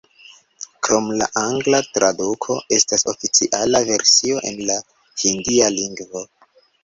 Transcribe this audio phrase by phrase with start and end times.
[0.85, 4.79] Krom la angla traduko estas oficiala versio en la
[5.25, 6.27] hindia lingvo.